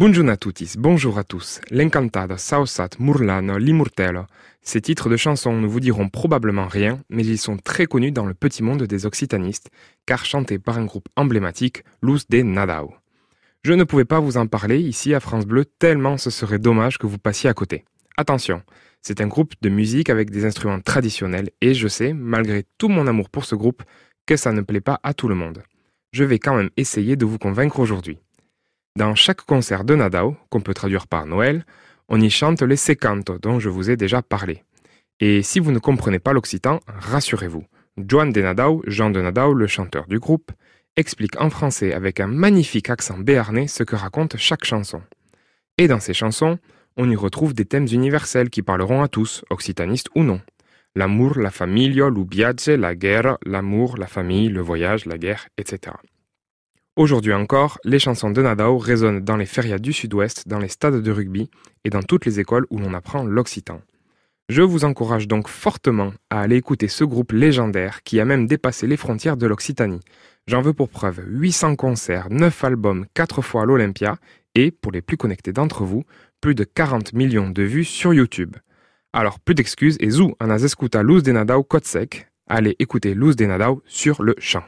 Bonjour 0.00 0.30
à 0.30 0.36
tutti, 0.38 0.76
bonjour 0.78 1.18
à 1.18 1.24
tous. 1.24 1.60
L'Encantado, 1.70 2.38
Sausat, 2.38 2.88
Murlano, 2.98 3.58
Limurtello. 3.58 4.24
Ces 4.62 4.80
titres 4.80 5.10
de 5.10 5.18
chansons 5.18 5.60
ne 5.60 5.66
vous 5.66 5.78
diront 5.78 6.08
probablement 6.08 6.68
rien, 6.68 7.02
mais 7.10 7.22
ils 7.22 7.36
sont 7.36 7.58
très 7.58 7.84
connus 7.84 8.10
dans 8.10 8.24
le 8.24 8.32
petit 8.32 8.62
monde 8.62 8.84
des 8.84 9.04
occitanistes, 9.04 9.68
car 10.06 10.24
chantés 10.24 10.58
par 10.58 10.78
un 10.78 10.86
groupe 10.86 11.10
emblématique, 11.16 11.84
Luz 12.02 12.26
de 12.30 12.40
Nadao. 12.40 12.94
Je 13.62 13.74
ne 13.74 13.84
pouvais 13.84 14.06
pas 14.06 14.20
vous 14.20 14.38
en 14.38 14.46
parler 14.46 14.78
ici 14.78 15.12
à 15.12 15.20
France 15.20 15.44
Bleu, 15.44 15.66
tellement 15.66 16.16
ce 16.16 16.30
serait 16.30 16.58
dommage 16.58 16.96
que 16.96 17.06
vous 17.06 17.18
passiez 17.18 17.50
à 17.50 17.54
côté. 17.54 17.84
Attention, 18.16 18.62
c'est 19.02 19.20
un 19.20 19.26
groupe 19.26 19.52
de 19.60 19.68
musique 19.68 20.08
avec 20.08 20.30
des 20.30 20.46
instruments 20.46 20.80
traditionnels, 20.80 21.50
et 21.60 21.74
je 21.74 21.88
sais, 21.88 22.14
malgré 22.14 22.64
tout 22.78 22.88
mon 22.88 23.06
amour 23.06 23.28
pour 23.28 23.44
ce 23.44 23.54
groupe, 23.54 23.82
que 24.24 24.38
ça 24.38 24.52
ne 24.52 24.62
plaît 24.62 24.80
pas 24.80 24.98
à 25.02 25.12
tout 25.12 25.28
le 25.28 25.34
monde. 25.34 25.62
Je 26.12 26.24
vais 26.24 26.38
quand 26.38 26.56
même 26.56 26.70
essayer 26.78 27.16
de 27.16 27.26
vous 27.26 27.38
convaincre 27.38 27.80
aujourd'hui. 27.80 28.18
Dans 28.96 29.14
chaque 29.14 29.42
concert 29.42 29.84
de 29.84 29.94
Nadao, 29.94 30.36
qu'on 30.48 30.60
peut 30.60 30.74
traduire 30.74 31.06
par 31.06 31.24
Noël, 31.24 31.64
on 32.08 32.20
y 32.20 32.28
chante 32.28 32.62
les 32.62 32.76
secanto 32.76 33.38
dont 33.38 33.60
je 33.60 33.68
vous 33.68 33.88
ai 33.88 33.96
déjà 33.96 34.20
parlé. 34.20 34.64
Et 35.20 35.42
si 35.42 35.60
vous 35.60 35.70
ne 35.70 35.78
comprenez 35.78 36.18
pas 36.18 36.32
l'occitan, 36.32 36.80
rassurez-vous. 36.86 37.64
Joan 37.96 38.32
de 38.32 38.40
Nadao, 38.42 38.82
Jean 38.86 39.10
de 39.10 39.20
Nadao, 39.20 39.54
le 39.54 39.68
chanteur 39.68 40.06
du 40.08 40.18
groupe, 40.18 40.50
explique 40.96 41.40
en 41.40 41.50
français 41.50 41.92
avec 41.92 42.18
un 42.18 42.26
magnifique 42.26 42.90
accent 42.90 43.18
béarnais 43.18 43.68
ce 43.68 43.84
que 43.84 43.94
raconte 43.94 44.36
chaque 44.38 44.64
chanson. 44.64 45.02
Et 45.78 45.86
dans 45.86 46.00
ces 46.00 46.14
chansons, 46.14 46.58
on 46.96 47.08
y 47.08 47.16
retrouve 47.16 47.54
des 47.54 47.66
thèmes 47.66 47.86
universels 47.92 48.50
qui 48.50 48.62
parleront 48.62 49.02
à 49.02 49.08
tous, 49.08 49.44
occitanistes 49.50 50.08
ou 50.16 50.24
non. 50.24 50.40
L'amour, 50.96 51.38
la 51.38 51.52
famille, 51.52 51.90
l'ubiage, 51.92 52.66
la 52.66 52.96
guerre, 52.96 53.38
l'amour, 53.46 53.96
la 53.98 54.08
famille, 54.08 54.48
le 54.48 54.60
voyage, 54.60 55.06
la 55.06 55.16
guerre, 55.16 55.46
etc. 55.56 55.92
Aujourd'hui 57.00 57.32
encore, 57.32 57.78
les 57.82 57.98
chansons 57.98 58.28
de 58.28 58.42
Nadao 58.42 58.76
résonnent 58.76 59.24
dans 59.24 59.38
les 59.38 59.46
férias 59.46 59.78
du 59.78 59.94
Sud-Ouest, 59.94 60.46
dans 60.46 60.58
les 60.58 60.68
stades 60.68 61.00
de 61.00 61.10
rugby 61.10 61.48
et 61.82 61.88
dans 61.88 62.02
toutes 62.02 62.26
les 62.26 62.40
écoles 62.40 62.66
où 62.68 62.76
l'on 62.76 62.92
apprend 62.92 63.24
l'occitan. 63.24 63.80
Je 64.50 64.60
vous 64.60 64.84
encourage 64.84 65.26
donc 65.26 65.48
fortement 65.48 66.12
à 66.28 66.42
aller 66.42 66.56
écouter 66.56 66.88
ce 66.88 67.02
groupe 67.04 67.32
légendaire 67.32 68.02
qui 68.02 68.20
a 68.20 68.26
même 68.26 68.46
dépassé 68.46 68.86
les 68.86 68.98
frontières 68.98 69.38
de 69.38 69.46
l'Occitanie. 69.46 70.02
J'en 70.46 70.60
veux 70.60 70.74
pour 70.74 70.90
preuve 70.90 71.22
800 71.26 71.76
concerts, 71.76 72.28
9 72.28 72.64
albums, 72.64 73.06
4 73.14 73.40
fois 73.40 73.62
à 73.62 73.64
l'Olympia 73.64 74.16
et, 74.54 74.70
pour 74.70 74.92
les 74.92 75.00
plus 75.00 75.16
connectés 75.16 75.54
d'entre 75.54 75.84
vous, 75.84 76.04
plus 76.42 76.54
de 76.54 76.64
40 76.64 77.14
millions 77.14 77.48
de 77.48 77.62
vues 77.62 77.84
sur 77.84 78.12
YouTube. 78.12 78.56
Alors 79.14 79.40
plus 79.40 79.54
d'excuses 79.54 79.96
et 80.00 80.10
zou, 80.10 80.34
an 80.38 80.50
a 80.50 80.56
escuta 80.56 81.02
Luz 81.02 81.22
de 81.22 81.32
Nadao 81.32 81.62
Kotsek. 81.62 82.28
Allez 82.46 82.76
écouter 82.78 83.14
Luz 83.14 83.36
de 83.36 83.46
Nadao 83.46 83.82
sur 83.86 84.22
le 84.22 84.34
champ. 84.38 84.64